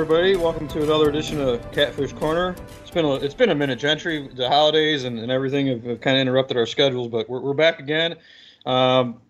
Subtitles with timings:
[0.00, 0.34] everybody.
[0.34, 2.56] Welcome to another edition of Catfish Corner.
[2.80, 4.28] It's been a, it's been a minute, Gentry.
[4.28, 7.52] The holidays and, and everything have, have kind of interrupted our schedules, but we're, we're
[7.52, 8.16] back again.
[8.64, 9.20] Um,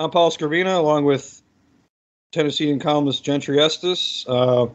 [0.00, 1.40] I'm Paul Skrbina, along with
[2.32, 4.26] Tennessean columnist Gentry Estes.
[4.26, 4.66] Uh,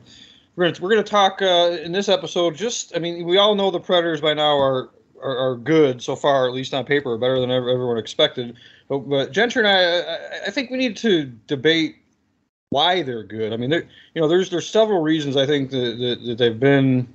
[0.55, 2.55] we're gonna we're gonna talk uh, in this episode.
[2.55, 4.89] Just, I mean, we all know the Predators by now are
[5.21, 8.55] are, are good so far, at least on paper, better than ever, everyone expected.
[8.87, 11.97] But, but Gentry and I, I, I think we need to debate
[12.69, 13.53] why they're good.
[13.53, 17.07] I mean, you know, there's there's several reasons I think that, that, that they've been.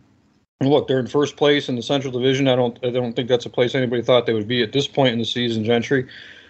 [0.63, 2.47] Look, they're in first place in the Central Division.
[2.47, 4.87] I don't I don't think that's a place anybody thought they would be at this
[4.87, 6.07] point in the season, Gentry.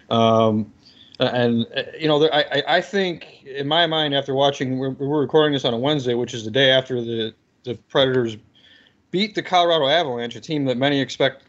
[0.09, 0.71] Um,
[1.19, 1.65] and
[1.97, 5.73] you know, I I think in my mind, after watching, we're, we're recording this on
[5.73, 7.33] a Wednesday, which is the day after the
[7.63, 8.37] the Predators
[9.11, 11.43] beat the Colorado Avalanche, a team that many expect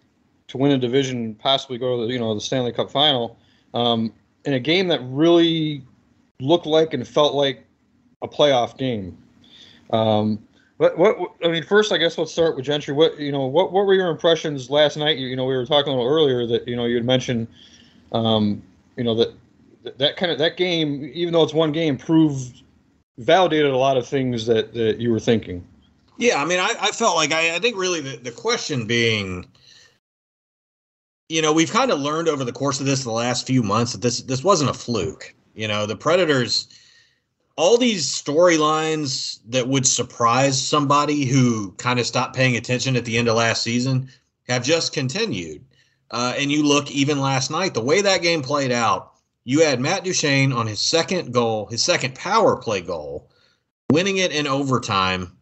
[0.49, 3.39] to win a division, and possibly go to the you know the Stanley Cup final,
[3.73, 4.13] um,
[4.45, 5.83] in a game that really
[6.43, 7.65] looked like and felt like
[8.23, 9.17] a playoff game.
[9.91, 10.43] Um,
[10.79, 12.93] what, what I mean, first, I guess let's start with Gentry.
[12.93, 15.17] What you know, what what were your impressions last night?
[15.19, 17.47] You, you know, we were talking a little earlier that you know you had mentioned,
[18.13, 18.63] um,
[18.97, 19.35] you know that
[19.99, 22.63] that kind of that game, even though it's one game, proved
[23.19, 25.65] validated a lot of things that that you were thinking.
[26.19, 29.47] Yeah, I mean, I, I felt like I, I think really the, the question being,
[31.29, 33.93] you know, we've kind of learned over the course of this the last few months
[33.93, 35.35] that this this wasn't a fluke.
[35.55, 36.69] You know, the Predators,
[37.57, 43.19] all these storylines that would surprise somebody who kind of stopped paying attention at the
[43.19, 44.09] end of last season
[44.49, 45.65] have just continued.
[46.11, 49.81] Uh, and you look even last night, the way that game played out, you had
[49.81, 53.31] Matt Duchene on his second goal, his second power play goal,
[53.91, 55.37] winning it in overtime,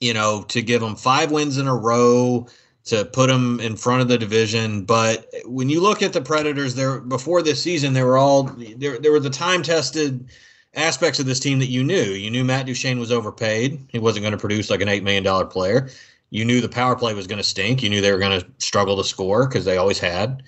[0.00, 2.46] you know, to give them five wins in a row
[2.84, 4.84] to put them in front of the division.
[4.84, 8.44] But when you look at the Predators, there before this season, they were all
[8.76, 8.98] there.
[8.98, 10.28] There were the time tested
[10.74, 12.02] aspects of this team that you knew.
[12.02, 13.86] You knew Matt Duchene was overpaid.
[13.88, 15.88] He wasn't going to produce like an eight million dollar player.
[16.30, 17.82] You knew the power play was going to stink.
[17.82, 20.42] You knew they were going to struggle to score because they always had.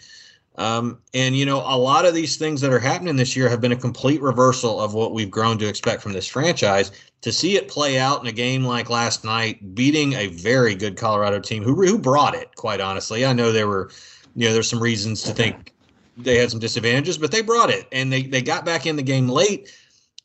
[0.58, 3.60] Um, and you know, a lot of these things that are happening this year have
[3.60, 6.92] been a complete reversal of what we've grown to expect from this franchise.
[7.22, 10.96] To see it play out in a game like last night, beating a very good
[10.96, 12.54] Colorado team who who brought it.
[12.56, 13.90] Quite honestly, I know there were,
[14.34, 15.74] you know, there's some reasons to think
[16.16, 19.02] they had some disadvantages, but they brought it and they they got back in the
[19.02, 19.76] game late.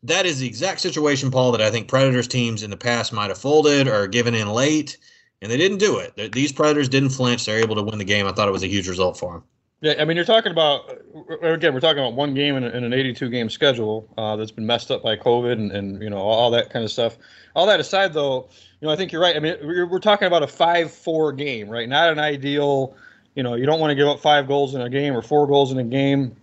[0.03, 3.29] That is the exact situation, Paul, that I think Predators teams in the past might
[3.29, 4.97] have folded or given in late,
[5.41, 6.31] and they didn't do it.
[6.31, 8.25] These Predators didn't flinch; they're able to win the game.
[8.25, 9.43] I thought it was a huge result for them.
[9.81, 11.01] Yeah, I mean, you're talking about
[11.41, 14.65] again, we're talking about one game in, in an 82 game schedule uh, that's been
[14.67, 17.17] messed up by COVID and, and you know all that kind of stuff.
[17.55, 18.47] All that aside, though,
[18.79, 19.35] you know, I think you're right.
[19.35, 21.89] I mean, we're, we're talking about a five-four game, right?
[21.89, 22.95] Not an ideal.
[23.33, 25.47] You know, you don't want to give up five goals in a game or four
[25.47, 26.35] goals in a game.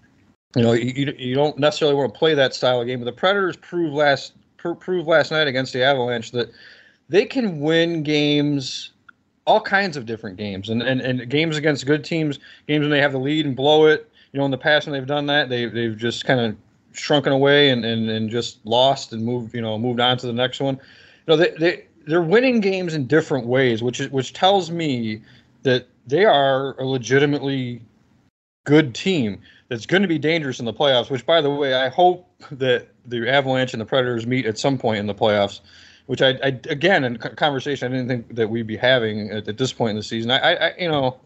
[0.56, 2.98] You know, you, you don't necessarily want to play that style of game.
[2.98, 6.50] But the Predators proved last proved last night against the Avalanche that
[7.08, 8.90] they can win games
[9.48, 13.00] all kinds of different games and, and, and games against good teams, games when they
[13.00, 14.08] have the lead and blow it.
[14.32, 16.54] You know, in the past when they've done that, they they've just kind of
[16.92, 20.34] shrunken away and, and, and just lost and moved, you know, moved on to the
[20.34, 20.74] next one.
[20.74, 20.80] You
[21.28, 25.22] know, they, they they're winning games in different ways, which is which tells me
[25.62, 27.80] that they are a legitimately
[28.64, 31.08] good team that's going to be dangerous in the playoffs.
[31.08, 34.76] Which, by the way, I hope that the Avalanche and the Predators meet at some
[34.76, 35.60] point in the playoffs
[36.08, 39.58] which I, I again in conversation I didn't think that we'd be having at, at
[39.58, 40.30] this point in the season.
[40.30, 41.20] I, I you know,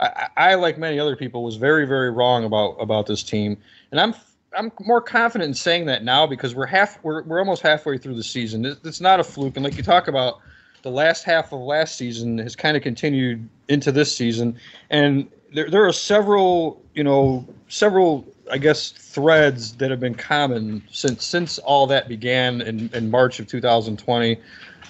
[0.00, 3.58] I, I, like many other people was very very wrong about about this team,
[3.90, 4.14] and I'm
[4.56, 8.14] I'm more confident in saying that now because we're half we're we're almost halfway through
[8.14, 8.64] the season.
[8.64, 10.40] It's, not a fluke, and like you talk about,
[10.82, 14.56] the last half of last season has kind of continued into this season,
[14.88, 20.82] and there there are several you know several I guess threads that have been common
[20.90, 24.38] since since all that began in, in March of 2020,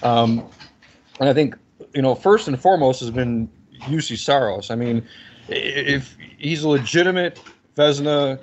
[0.03, 0.45] um,
[1.19, 1.55] and I think
[1.93, 3.49] you know first and foremost has been
[3.81, 4.71] Juuse Saros.
[4.71, 5.05] I mean,
[5.47, 7.39] if he's a legitimate
[7.75, 8.39] Vezina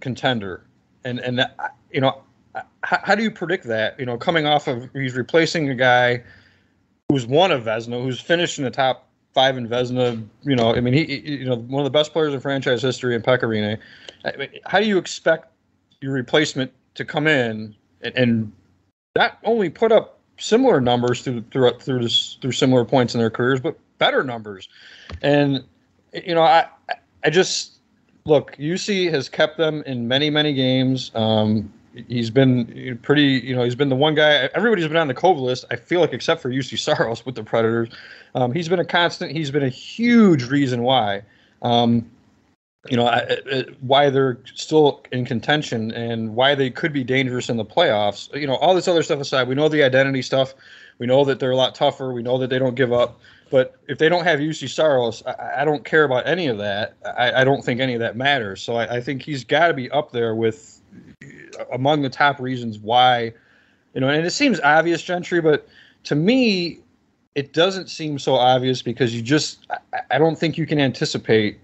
[0.00, 0.64] contender,
[1.04, 2.22] and and that, you know,
[2.82, 3.98] how, how, do you predict that?
[3.98, 6.22] You know, coming off of he's replacing a guy
[7.08, 10.24] who's one of Vezina, who's finished in the top five in Vezina.
[10.42, 13.14] You know, I mean, he, you know, one of the best players in franchise history
[13.14, 13.78] in Pekka Rinne.
[14.24, 15.48] I mean, how do you expect
[16.00, 18.52] your replacement to come in and, and
[19.44, 23.60] only put up similar numbers through through through this, through similar points in their careers,
[23.60, 24.68] but better numbers?
[25.22, 25.64] And
[26.12, 26.66] you know, I
[27.24, 27.78] I just
[28.24, 28.56] look.
[28.56, 31.10] Juuse has kept them in many many games.
[31.14, 31.72] Um,
[32.08, 34.48] he's been pretty, you know, he's been the one guy.
[34.54, 35.64] Everybody's been on the COVID list.
[35.70, 37.88] I feel like, except for Juuse Saros with the Predators,
[38.34, 39.32] um, he's been a constant.
[39.32, 41.22] He's been a huge reason why,
[41.62, 42.10] um,
[42.88, 47.48] you know, I, I, why they're still in contention and why they could be dangerous
[47.48, 48.34] in the playoffs.
[48.38, 50.54] You know, all this other stuff aside, we know the identity stuff.
[50.98, 52.12] We know that they're a lot tougher.
[52.12, 53.18] We know that they don't give up.
[53.50, 56.94] But if they don't have Juuse Saros, I, I, don't care about any of that.
[57.16, 58.62] I, I, don't think any of that matters.
[58.62, 60.80] So I, I think he's got to be up there with
[61.22, 63.32] uh, among the top reasons why,
[63.94, 64.08] you know.
[64.08, 65.68] And it seems obvious, Gentry, but
[66.04, 66.80] to me,
[67.34, 71.58] it doesn't seem so obvious because you just I, I don't think you can anticipate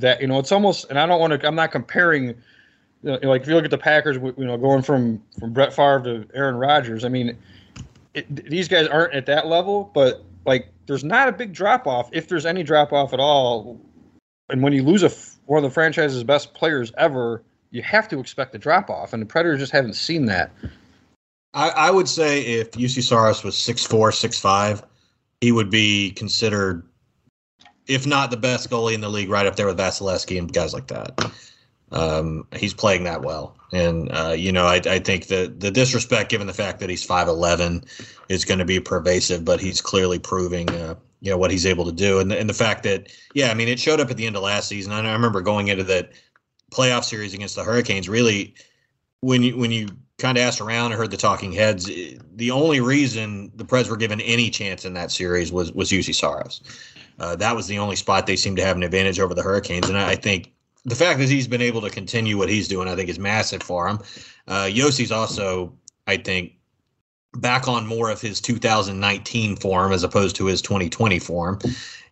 [0.00, 0.20] that.
[0.20, 1.46] You know, it's almost, and I don't want to.
[1.46, 2.34] I'm not comparing
[3.02, 5.72] you know, like if you look at the Packers, you know, going from from Brett
[5.72, 7.36] Favre to Aaron Rodgers, I mean,
[8.14, 12.08] it, these guys aren't at that level, but like there's not a big drop off
[12.12, 13.80] if there's any drop off at all.
[14.48, 15.10] And when you lose a
[15.46, 19.22] one of the franchise's best players ever, you have to expect a drop off, and
[19.22, 20.50] the Predators just haven't seen that.
[21.54, 24.82] I, I would say if Juuse Saros was six four, six five,
[25.40, 26.82] he would be considered,
[27.86, 30.74] if not the best goalie in the league, right up there with Vasilevskiy and guys
[30.74, 31.30] like that.
[31.92, 36.30] Um, he's playing that well, and uh, you know I, I think the the disrespect,
[36.30, 37.84] given the fact that he's five eleven,
[38.28, 39.44] is going to be pervasive.
[39.44, 42.48] But he's clearly proving uh, you know what he's able to do, and the, and
[42.48, 44.92] the fact that yeah, I mean it showed up at the end of last season.
[44.92, 46.10] I remember going into that
[46.72, 48.08] playoff series against the Hurricanes.
[48.08, 48.54] Really,
[49.20, 52.80] when you when you kind of asked around and heard the talking heads, the only
[52.80, 56.62] reason the Preds were given any chance in that series was was Juuse Saros.
[57.18, 59.88] Uh, that was the only spot they seemed to have an advantage over the Hurricanes,
[59.88, 60.52] and I, I think
[60.86, 63.62] the fact that he's been able to continue what he's doing, I think, is massive
[63.62, 63.98] for him.
[64.46, 65.72] Uh, Josi's also,
[66.06, 66.52] I think,
[67.34, 71.58] back on more of his 2019 form as opposed to his 2020 form.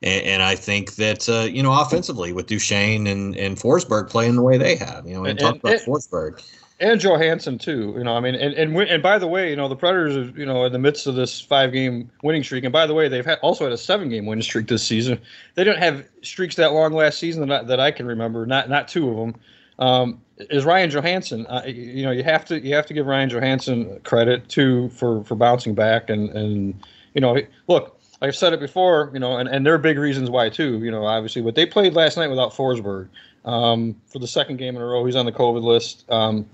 [0.03, 4.35] And, and I think that, uh, you know, offensively with Duchene and, and Forsberg playing
[4.35, 6.43] the way they have, you know, and, and talk about and, Forsberg
[6.81, 7.95] and Johansen too.
[7.97, 10.39] You know, I mean, and and and by the way, you know, the Predators are
[10.39, 13.09] you know in the midst of this five game winning streak, and by the way,
[13.09, 15.21] they've had, also had a seven game winning streak this season.
[15.55, 18.45] They didn't have streaks that long last season that I, that I can remember.
[18.47, 19.35] Not not two of them.
[19.79, 21.47] Um, is Ryan Johansen?
[21.49, 25.23] Uh, you know, you have to you have to give Ryan Johansen credit too for
[25.25, 26.83] for bouncing back and and
[27.15, 27.39] you know,
[27.69, 28.01] look.
[28.23, 30.79] I've said it before, you know, and, and there are big reasons why too.
[30.79, 33.09] You know, obviously, but they played last night without Forsberg
[33.45, 35.05] um, for the second game in a row.
[35.05, 36.11] He's on the COVID list.
[36.11, 36.47] Um,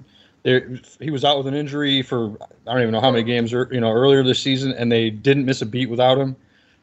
[0.43, 3.53] there, he was out with an injury for I don't even know how many games
[3.53, 6.37] you know earlier this season, and they didn't miss a beat without him.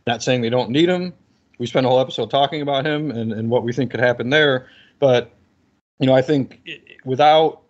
[0.05, 1.13] Not saying they don't need him.
[1.57, 4.29] We spent a whole episode talking about him and, and what we think could happen
[4.29, 4.67] there.
[4.99, 5.31] But
[5.99, 6.61] you know, I think
[7.03, 7.63] without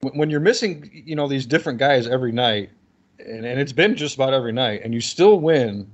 [0.00, 2.70] when you're missing, you know, these different guys every night,
[3.18, 5.90] and, and it's been just about every night, and you still win,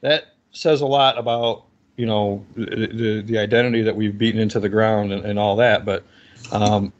[0.00, 1.64] that says a lot about
[1.96, 5.84] you know the the identity that we've beaten into the ground and, and all that.
[5.84, 6.04] But
[6.52, 6.92] um,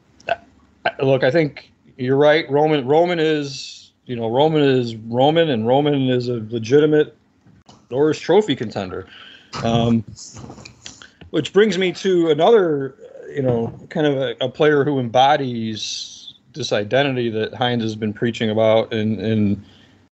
[1.01, 2.49] look, I think you're right.
[2.49, 7.15] Roman Roman is you know Roman is Roman, and Roman is a legitimate
[7.89, 9.07] Norris Trophy contender.
[9.63, 10.03] Um,
[11.29, 12.95] which brings me to another,
[13.29, 18.13] you know, kind of a, a, player who embodies this identity that Hynes has been
[18.13, 19.65] preaching about, and and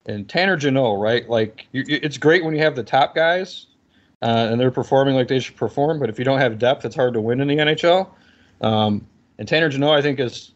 [0.06, 1.28] and Tanner Jeannot, right?
[1.28, 3.66] Like, you, it's great when you have the top guys,
[4.22, 5.98] uh, and they're performing like they should perform.
[5.98, 8.08] But if you don't have depth, it's hard to win in the NHL.
[8.60, 9.06] Um,
[9.38, 10.52] and Tanner Jeannot, I think, is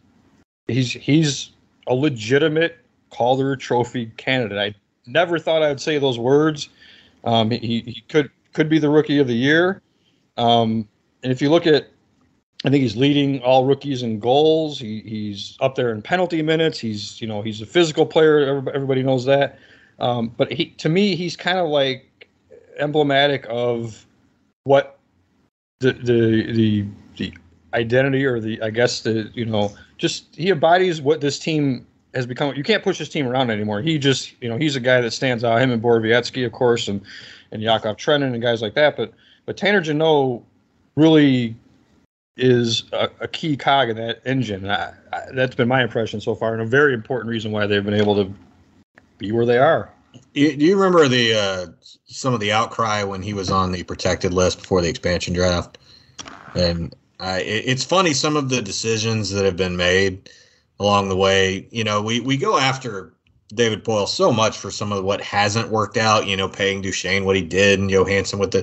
[0.69, 1.50] he's he's
[1.87, 2.78] a legitimate
[3.11, 4.58] Calder Trophy candidate.
[4.58, 4.75] I
[5.06, 6.69] never thought I would say those words.
[7.25, 9.82] Um, he, he could could be the rookie of the year.
[10.37, 10.88] Um,
[11.22, 11.88] and if you look at,
[12.64, 14.78] I think he's leading all rookies in goals.
[14.78, 16.78] He, he's up there in penalty minutes.
[16.78, 18.62] He's you know he's a physical player.
[18.74, 19.58] Everybody knows that.
[19.98, 22.10] Um, but he to me he's kind of like
[22.78, 24.06] emblematic of
[24.64, 24.98] what
[25.81, 27.34] the the the the
[27.74, 32.26] identity or the I guess the you know just he embodies what this team has
[32.26, 32.54] become.
[32.54, 33.82] You can't push this team around anymore.
[33.82, 35.60] He just you know he's a guy that stands out.
[35.60, 37.02] Him and Borowiecki, of course, and
[37.52, 38.96] and Yakov Trenin and guys like that.
[38.96, 39.12] But
[39.46, 40.43] but Tanner Jeannot
[40.96, 41.54] really
[42.36, 44.69] is a, a, key cog in that engine.
[44.69, 47.84] I, I, that's been my impression so far, and a very important reason why they've
[47.84, 48.32] been able to
[49.19, 49.90] be where they are.
[50.35, 51.67] Do you remember the uh,
[52.06, 55.79] some of the outcry when he was on the protected list before the expansion draft?
[56.55, 60.31] And it, it's funny some of the decisions that have been made
[60.81, 61.67] along the way.
[61.71, 63.15] You know, we we go after
[63.49, 66.27] David Poile so much for some of what hasn't worked out.
[66.27, 68.63] You know, paying Duchene what he did, and Johansen with the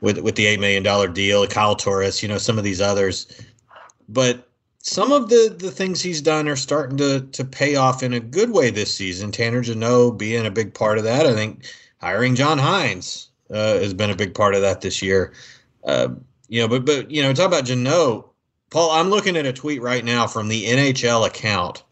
[0.00, 2.22] with with the eight million dollar deal, Kyle Turris.
[2.22, 3.26] You know, some of these others,
[4.08, 4.48] but
[4.82, 8.20] some of the the things he's done are starting to to pay off in a
[8.20, 9.30] good way this season.
[9.32, 11.24] Tanner Jeannot being a big part of that.
[11.24, 11.64] I think
[12.00, 15.32] hiring John Hynes uh, has been a big part of that this year.
[15.84, 16.08] Uh,
[16.48, 18.28] you know, but but you know, talk about Jeannot.
[18.70, 21.84] Paul, I'm looking at a tweet right now from the NHL account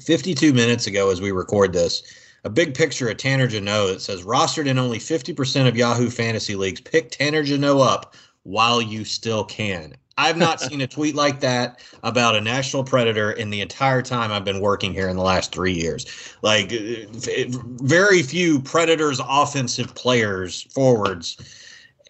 [0.00, 2.02] 52 minutes ago as we record this.
[2.44, 6.54] A big picture of Tanner Jeannot that says rostered in only 50% of Yahoo fantasy
[6.54, 6.80] leagues.
[6.80, 9.94] Pick Tanner Jeannot up while you still can.
[10.18, 14.30] I've not seen a tweet like that about a national predator in the entire time
[14.30, 16.34] I've been working here in the last three years.
[16.42, 21.36] Like, very few predators offensive players forwards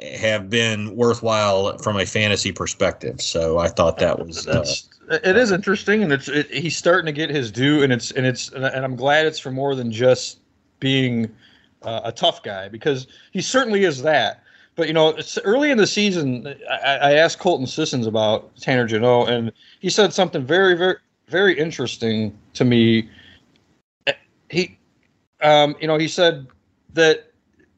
[0.00, 3.21] have been worthwhile from a fantasy perspective.
[3.21, 4.47] So I thought that was.
[4.47, 4.65] Uh,
[5.11, 8.27] it is interesting, and it's it, he's starting to get his due, and it's and
[8.27, 10.38] it's and I'm glad it's for more than just
[10.81, 11.35] being
[11.83, 14.43] uh, a tough guy because he certainly is that.
[14.78, 19.28] But you know, early in the season, I, I asked Colton Sissons about Tanner Jeannot,
[19.28, 20.94] and he said something very, very,
[21.26, 23.08] very interesting to me.
[24.49, 24.78] He,
[25.40, 26.47] um, you know, he said
[26.94, 27.32] that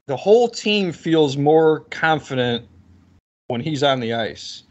[0.09, 2.69] the whole team feels more confident
[3.47, 4.65] when he's on the ice.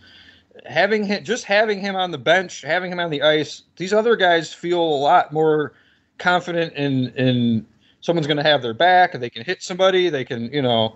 [0.67, 4.15] Having him, just having him on the bench, having him on the ice, these other
[4.15, 5.73] guys feel a lot more
[6.19, 7.65] confident in in
[8.01, 10.95] someone's going to have their back, they can hit somebody, they can, you know,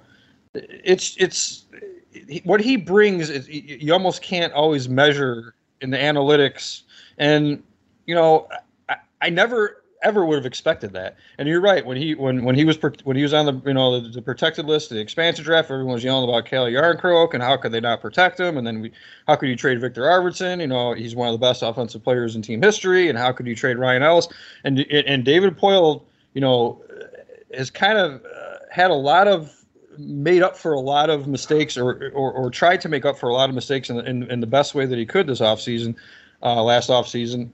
[0.53, 1.65] it's it's
[2.43, 6.83] what he brings is you almost can't always measure in the analytics.
[7.17, 7.63] And
[8.05, 8.47] you know
[8.89, 11.15] I, I never ever would have expected that.
[11.37, 13.73] And you're right when he when when he was when he was on the you
[13.73, 17.41] know the, the protected list the expansion draft everyone was yelling about Calle Jarnkrok and
[17.41, 18.57] how could they not protect him?
[18.57, 18.91] And then we
[19.27, 20.59] how could you trade Viktor Arvidsson?
[20.59, 23.47] You know he's one of the best offensive players in team history and how could
[23.47, 24.27] you trade Ryan Ellis?
[24.63, 26.81] And and David Poile you know
[27.55, 29.62] has kind of uh, had a lot of
[29.97, 33.29] made up for a lot of mistakes or, or, or tried to make up for
[33.29, 35.95] a lot of mistakes in, in, in the best way that he could this offseason,
[36.41, 37.49] uh, last offseason.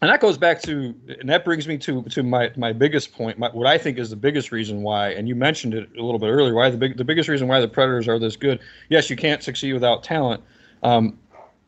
[0.00, 3.38] And that goes back to, and that brings me to to my my biggest point,
[3.38, 6.18] my, what I think is the biggest reason why, and you mentioned it a little
[6.18, 8.60] bit earlier, why the big the biggest reason why the Predators are this good.
[8.88, 10.42] Yes, you can't succeed without talent,
[10.82, 11.18] um,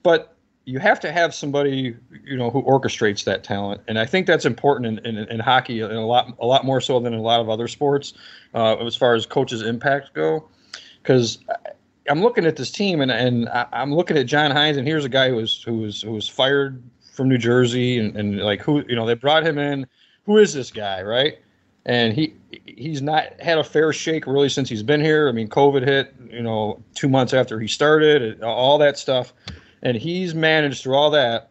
[0.02, 0.33] but
[0.66, 4.44] you have to have somebody you know who orchestrates that talent, and I think that's
[4.44, 7.22] important in, in, in hockey, and a lot a lot more so than in a
[7.22, 8.14] lot of other sports,
[8.54, 10.48] uh, as far as coaches' impact go.
[11.02, 11.38] Because
[12.08, 15.10] I'm looking at this team, and and I'm looking at John Hynes, and here's a
[15.10, 18.84] guy who was who was who was fired from New Jersey, and, and like who
[18.88, 19.86] you know they brought him in.
[20.24, 21.38] Who is this guy, right?
[21.84, 22.32] And he
[22.64, 25.28] he's not had a fair shake really since he's been here.
[25.28, 29.34] I mean, COVID hit, you know, two months after he started, all that stuff
[29.84, 31.50] and he's managed through all that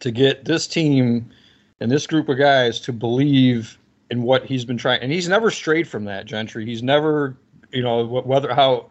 [0.00, 1.30] to get this team
[1.80, 3.78] and this group of guys to believe
[4.10, 5.02] in what he's been trying.
[5.02, 6.64] And he's never strayed from that, Gentry.
[6.64, 7.36] He's never,
[7.70, 8.90] you know, whether how,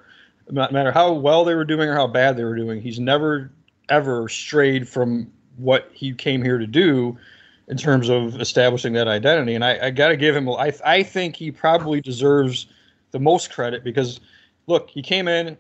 [0.50, 3.52] no matter how well they were doing or how bad they were doing, he's never
[3.90, 7.18] ever strayed from what he came here to do
[7.70, 9.56] in terms of establishing that identity.
[9.56, 12.68] And I, I got to give him, I, I think he probably deserves
[13.12, 14.20] the most credit because,
[14.68, 15.58] look, he came in,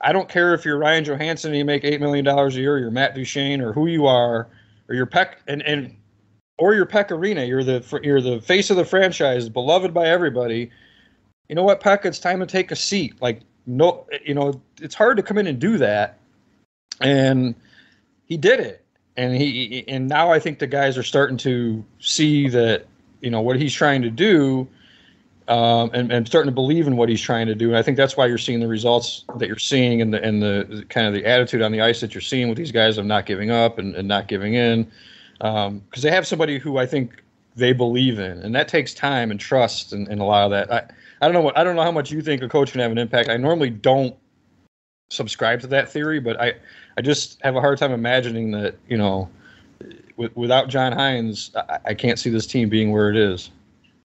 [0.00, 2.74] I don't care if you're Ryan Johansen and you make eight million dollars a year,
[2.74, 4.48] or you're Matt Duchene, or who you are,
[4.88, 5.94] or you're Peck and and
[6.58, 7.46] or you're Pekka Rinne.
[7.46, 10.70] You're the you're the face of the franchise, beloved by everybody.
[11.48, 12.06] You know what, Peck?
[12.06, 13.20] It's time to take a seat.
[13.20, 16.18] Like no, you know, it's hard to come in and do that,
[17.00, 17.54] and
[18.26, 18.84] he did it.
[19.16, 22.86] And he and now I think the guys are starting to see that
[23.20, 24.66] you know what he's trying to do
[25.48, 27.68] um, and, and starting to believe in what he's trying to do.
[27.68, 30.42] And I think that's why you're seeing the results that you're seeing and the and
[30.42, 33.04] the, kind of the attitude on the ice that you're seeing with these guys of
[33.04, 34.90] not giving up and, and not giving in.
[35.38, 37.22] Because um, they have somebody who I think
[37.56, 40.72] they believe in, and that takes time and trust and, and a lot of that.
[40.72, 42.80] I, I don't know what I don't know how much you think a coach can
[42.80, 43.28] have an impact.
[43.28, 44.16] I normally don't
[45.10, 46.54] subscribe to that theory, but I
[46.96, 49.28] I just have a hard time imagining that you know
[50.16, 53.50] with, without John Hynes, I, I can't see this team being where it is.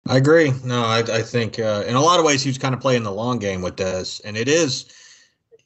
[0.07, 0.51] I agree.
[0.63, 3.03] No, I, I think uh, in a lot of ways he was kind of playing
[3.03, 4.85] the long game with this, and it is,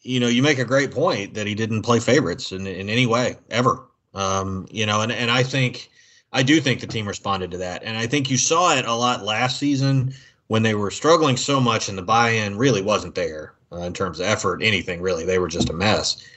[0.02, 3.06] you know, you make a great point that he didn't play favorites in, in any
[3.06, 3.86] way ever.
[4.14, 5.90] Um, you know, and and I think
[6.34, 8.94] I do think the team responded to that, and I think you saw it a
[8.94, 10.14] lot last season
[10.48, 14.20] when they were struggling so much, and the buy-in really wasn't there uh, in terms
[14.20, 15.26] of effort, anything really.
[15.26, 16.28] They were just a mess.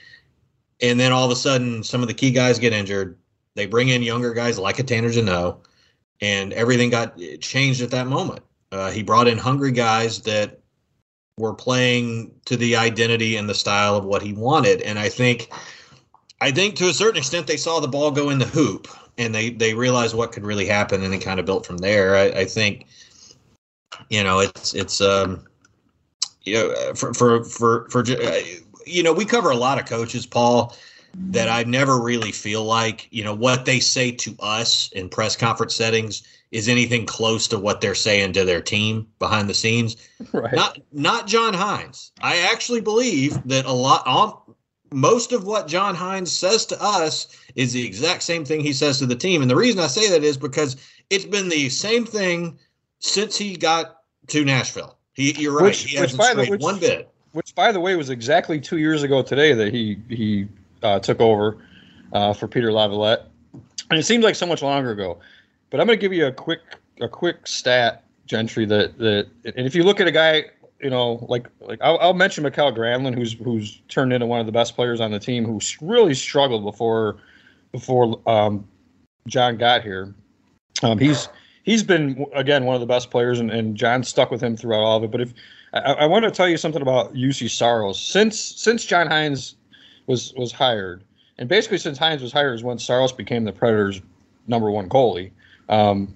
[0.81, 3.17] And then all of a sudden, some of the key guys get injured.
[3.55, 5.66] They bring in younger guys like a Tanner Jeannot
[6.21, 8.41] and everything got changed at that moment.
[8.71, 10.59] Uh, he brought in hungry guys that
[11.37, 15.51] were playing to the identity and the style of what he wanted, and I think,
[16.41, 19.33] I think to a certain extent they saw the ball go in the hoop and
[19.33, 22.15] they they realized what could really happen, and it kind of built from there.
[22.15, 22.87] I, I think,
[24.09, 25.45] you know, it's it's um,
[26.43, 28.03] you know, for for for for
[28.85, 30.75] you know, we cover a lot of coaches, Paul
[31.17, 35.35] that I never really feel like, you know, what they say to us in press
[35.35, 39.97] conference settings is anything close to what they're saying to their team behind the scenes.
[40.33, 40.53] Right.
[40.53, 42.11] Not not John Hynes.
[42.21, 44.37] I actually believe that a lot on
[44.91, 48.99] most of what John Hynes says to us is the exact same thing he says
[48.99, 49.41] to the team.
[49.41, 50.75] And the reason I say that is because
[51.09, 52.57] it's been the same thing
[52.99, 54.97] since he got to Nashville.
[55.13, 55.65] He, you're right.
[55.65, 57.09] Which, he hasn't strayed one bit.
[57.31, 60.47] Which, by the way, was exactly two years ago today that he he
[60.83, 61.57] uh, took over
[62.13, 63.27] uh, for Peter Laviolette,
[63.89, 65.19] and it seems like so much longer ago.
[65.69, 66.61] But I'm going to give you a quick
[67.01, 68.65] a quick stat, Gentry.
[68.65, 70.45] That that and if you look at a guy,
[70.81, 74.45] you know, like like I'll, I'll mention Mikael Granlund, who's who's turned into one of
[74.45, 77.17] the best players on the team, who really struggled before
[77.71, 78.67] before um,
[79.27, 80.13] John got here.
[80.83, 81.29] Um, he's
[81.63, 84.81] he's been again one of the best players, and, and John stuck with him throughout
[84.81, 85.11] all of it.
[85.11, 85.33] But if
[85.73, 89.55] I, I want to tell you something about Juuse Saros since since John Hynes
[90.07, 91.03] was was hired,
[91.37, 94.01] and basically since Hynes was hired is when Saros became the Predators'
[94.47, 95.31] number one goalie.
[95.69, 96.15] Um,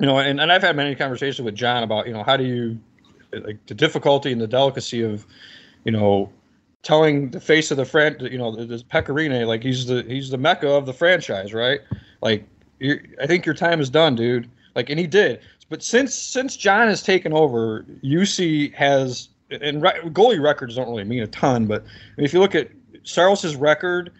[0.00, 2.44] you know, and, and I've had many conversations with John about you know how do
[2.44, 2.78] you
[3.32, 5.26] like the difficulty and the delicacy of
[5.84, 6.32] you know
[6.82, 10.38] telling the face of the fran you know this Pekka like he's the he's the
[10.38, 11.80] mecca of the franchise right?
[12.22, 12.46] Like
[12.82, 14.48] I think your time is done dude.
[14.74, 15.40] Like and he did.
[15.68, 21.04] But since since John has taken over Juuse has and re- goalie records don't really
[21.04, 21.84] mean a ton but
[22.18, 22.68] if you look at
[23.08, 24.12] Saros's record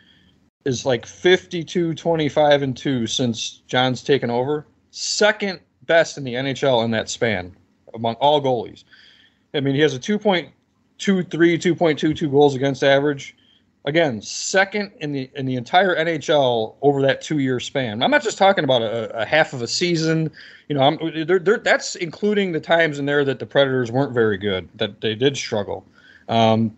[0.65, 6.85] is like 52 25 and 2 since John's taken over second best in the NHL
[6.85, 7.55] in that span
[7.95, 8.85] among all goalies
[9.55, 10.53] I mean he has a 2.23
[10.99, 13.37] 2.22 goals against average
[13.85, 18.03] again second in the in the entire NHL over that two year span.
[18.03, 20.31] I'm not just talking about a, a half of a season.
[20.69, 24.13] You know, I'm, they're, they're, that's including the times in there that the Predators weren't
[24.13, 25.87] very good, that they did struggle.
[26.29, 26.77] Um,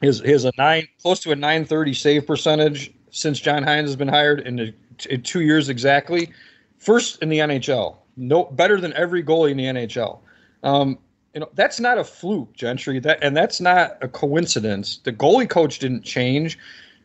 [0.00, 4.08] his his a nine close to a 930 save percentage since John Hynes has been
[4.08, 4.74] hired in, the,
[5.08, 6.30] in two years exactly.
[6.76, 10.20] First in the NHL, no better than every goalie in the NHL.
[10.62, 10.98] Um,
[11.34, 12.98] you know that's not a fluke, Gentry.
[12.98, 14.98] That and that's not a coincidence.
[14.98, 16.58] The goalie coach didn't change.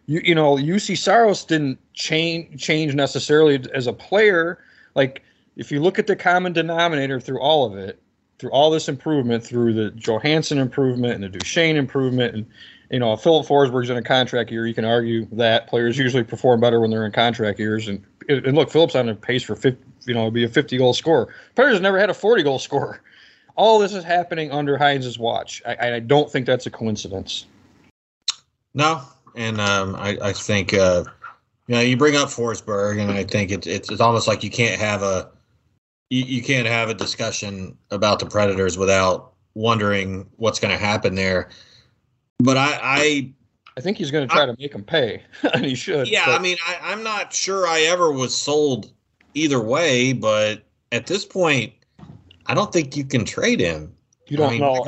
[0.06, 4.60] You you know Juuse Saros didn't change change necessarily as a player.
[4.96, 5.24] Like
[5.56, 8.02] if you look at the common denominator through all of it,
[8.40, 12.46] through all this improvement, through the Johansen improvement and the Duchene improvement, and
[12.94, 16.62] you know Filip Forsberg's in a contract year, you can argue that players usually perform
[16.62, 17.90] better when they're in contract years.
[17.90, 20.94] And and look, Filip's on a pace for 50, you know, be a 50 goal
[20.94, 21.34] scorer.
[21.56, 23.02] Players never had a 40 goal scorer
[23.56, 25.62] all this is happening under Hynes's watch.
[25.66, 27.46] I, I don't think that's a coincidence.
[28.74, 29.02] No,
[29.36, 31.04] and um, I, I think uh,
[31.68, 34.50] you know you bring up Forsberg, and I think it's it's, it's almost like you
[34.50, 35.30] can't have a
[36.10, 41.16] you, you can't have a discussion about the Predators without wondering what's going to happen
[41.16, 41.50] there.
[42.44, 43.34] But I, I
[43.78, 46.08] I think he's going to try I, to make him pay, and he should.
[46.08, 46.40] Yeah, but.
[46.40, 48.92] I mean, I, I'm not sure I ever was sold
[49.34, 51.74] either way, but at this point,
[52.46, 53.96] I don't think you can trade him.
[54.28, 54.86] You don't I mean, know.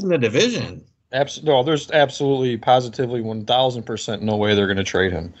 [0.00, 0.84] in the division.
[1.12, 1.62] Absolutely, no.
[1.62, 5.32] There's absolutely, positively, one thousand percent no way they're going to trade him.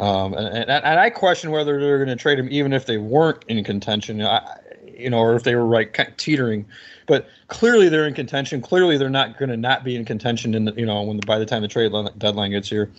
[0.00, 2.98] Um, and, and, and I question whether they're going to trade him even if they
[2.98, 4.20] weren't in contention.
[4.22, 4.58] I,
[4.98, 6.64] you know, or if they were right teetering.
[7.06, 8.62] But clearly they're in contention.
[8.62, 11.38] Clearly they're not going to not be in contention in the you know when by
[11.38, 12.90] the time the trade deadline gets here.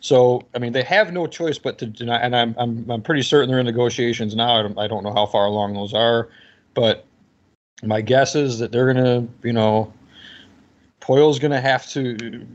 [0.00, 2.18] So I mean they have no choice but to deny.
[2.18, 4.58] And I'm I'm I'm pretty certain they're in negotiations now.
[4.58, 6.28] I don't, I don't know how far along those are,
[6.74, 7.04] but
[7.82, 9.92] my guess is that they're gonna, you know,
[11.00, 12.46] Poile's gonna have to,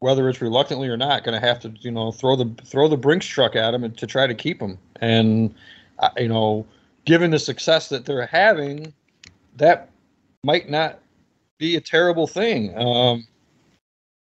[0.00, 3.26] whether it's reluctantly or not, gonna have to, you know, throw the throw the Brinks
[3.26, 4.78] truck at him to try to keep him.
[5.00, 5.54] And
[6.16, 6.66] you know,
[7.08, 8.92] given the success that they're having,
[9.56, 9.88] that
[10.44, 10.98] might not
[11.56, 12.76] be a terrible thing.
[12.76, 13.26] Um,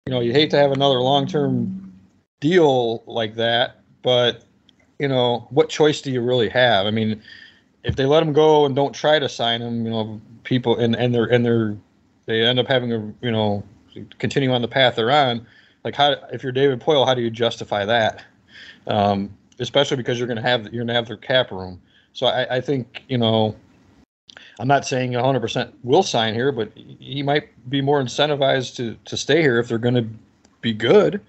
[0.06, 1.91] you know, you hate to have another long term
[2.39, 4.43] deal like that, but
[5.00, 6.86] you know, what choice do you really have?
[6.86, 7.24] I mean,
[7.84, 10.95] if they let him go and don't try to sign him, you know, people and
[10.95, 11.76] and they're and they're
[12.28, 13.63] they end up having a you know
[14.19, 15.48] continue on the path they're on.
[15.84, 18.24] Like how if you're David Poile, how do you justify that?
[18.86, 21.82] Um, especially because you're going to have you're going to have their cap room.
[22.15, 23.56] So I, I think you know
[24.60, 29.17] I'm not saying 100% will sign here, but he might be more incentivized to to
[29.17, 30.08] stay here if they're going to
[30.62, 31.21] be good.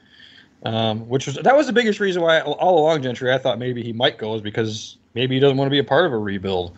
[0.62, 3.82] Um, which was that was the biggest reason why all along Gentry I thought maybe
[3.82, 6.18] he might go is because maybe he doesn't want to be a part of a
[6.18, 6.76] rebuild,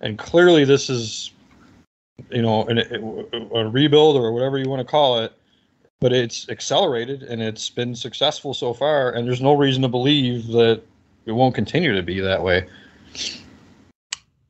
[0.00, 1.32] and clearly this is,
[2.30, 2.78] you know, an,
[3.52, 5.32] a rebuild or whatever you want to call it.
[6.00, 10.48] But it's accelerated and it's been successful so far, and there's no reason to believe
[10.48, 10.82] that
[11.26, 12.66] it won't continue to be that way.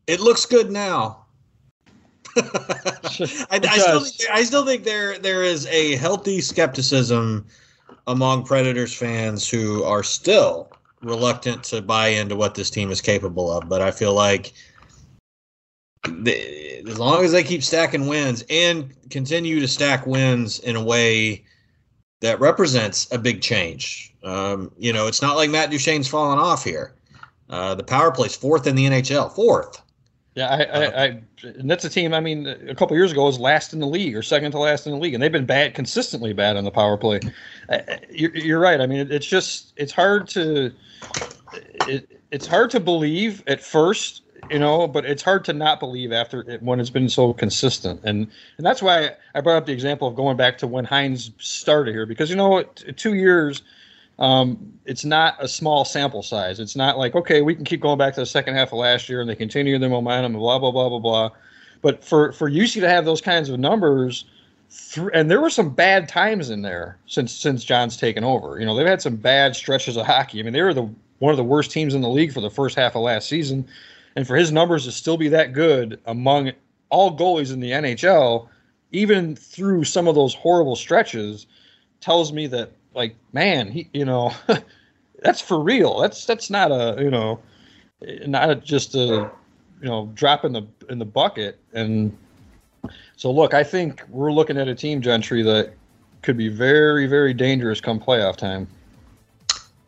[0.06, 1.24] It looks good now.
[2.36, 7.46] I, I, still think, I still think there there is a healthy skepticism
[8.06, 10.70] among Predators fans who are still
[11.02, 13.68] reluctant to buy into what this team is capable of.
[13.68, 14.52] But I feel like
[16.08, 20.82] they, as long as they keep stacking wins and continue to stack wins in a
[20.82, 21.44] way
[22.20, 26.64] that represents a big change, um, you know, it's not like Matt Duchene's fallen off
[26.64, 26.94] here.
[27.50, 29.80] Uh, the power play's fourth in the NHL, fourth.
[30.34, 32.12] Yeah, I, I, uh, I, and that's a team.
[32.12, 34.86] I mean, a couple years ago was last in the league or second to last
[34.86, 37.20] in the league, and they've been bad, consistently bad on the power play.
[37.68, 38.80] Uh, uh, you're, you're right.
[38.80, 40.72] I mean, it's just it's hard to
[41.86, 46.10] it, it's hard to believe at first, you know, but it's hard to not believe
[46.10, 48.26] after it, when it's been so consistent, and
[48.56, 51.94] and that's why I brought up the example of going back to when Hynes started
[51.94, 52.64] here because you know,
[52.96, 53.62] two years
[54.18, 56.60] um, it's not a small sample size.
[56.60, 59.08] It's not like okay, we can keep going back to the second half of last
[59.08, 61.30] year and they continue their momentum and blah blah blah blah blah.
[61.82, 64.24] But for for Juuse to have those kinds of numbers,
[64.92, 68.58] th- and there were some bad times in there since since John's taken over.
[68.58, 70.40] You know, they've had some bad stretches of hockey.
[70.40, 72.50] I mean, they were the one of the worst teams in the league for the
[72.50, 73.66] first half of last season,
[74.16, 76.52] and for his numbers to still be that good among
[76.90, 78.48] all goalies in the NHL,
[78.92, 81.46] even through some of those horrible stretches,
[82.00, 84.32] tells me that like man he you know
[85.24, 86.00] that's for real.
[86.00, 87.40] That's that's not a you know
[88.26, 89.30] not a, just a
[89.80, 91.58] you know drop in the in the bucket.
[91.72, 92.16] And
[93.16, 95.72] so look i think we're looking at a team gentry that
[96.20, 98.68] could be very very dangerous come playoff time.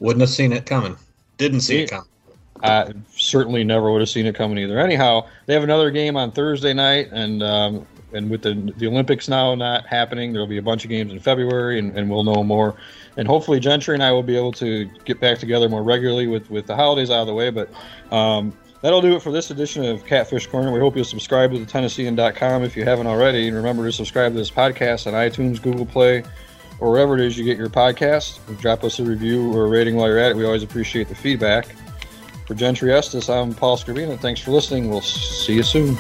[0.01, 0.97] Wouldn't have seen it coming.
[1.37, 2.09] Didn't see it coming.
[2.63, 4.79] I certainly never would have seen it coming either.
[4.79, 7.87] Anyhow, they have another game on Thursday night, and um,
[8.17, 11.13] and with the the Olympics now not happening, there will be a bunch of games
[11.13, 12.75] in February, and, and we'll know more.
[13.17, 16.51] And hopefully, Gentry and I will be able to get back together more regularly with
[16.51, 17.51] with the holidays out of the way.
[17.51, 17.71] But
[18.11, 18.53] um,
[18.83, 20.73] that'll do it for this edition of Catfish Corner.
[20.73, 24.33] We hope you'll subscribe to the Tennessean.com if you haven't already, and remember to subscribe
[24.33, 26.25] to this podcast on iTunes, Google Play,
[26.81, 28.39] or wherever it is you get your podcast.
[28.61, 30.37] Drop us a review or a rating while you're at it.
[30.37, 31.75] We always appreciate the feedback.
[32.47, 34.21] For Gentry Estes, I'm Paul Skrbina.
[34.21, 34.89] Thanks for listening.
[34.89, 35.97] We'll see you soon.